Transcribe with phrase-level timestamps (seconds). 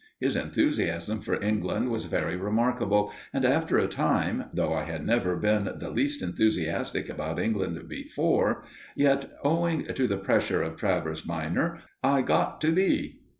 [0.19, 5.35] His enthusiasm for England was very remarkable, and after a time, though I had never
[5.35, 8.63] been the least enthusiastic about England before,
[8.95, 13.19] yet, owing to the pressure of Travers minor, I got to be.